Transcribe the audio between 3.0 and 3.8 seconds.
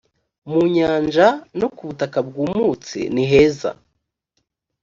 niheza